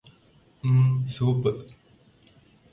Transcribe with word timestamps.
ഉം 0.63 0.79
സൂപ്പ് 1.15 1.51